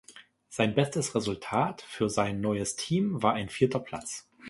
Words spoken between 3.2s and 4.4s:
war ein vierter Platz.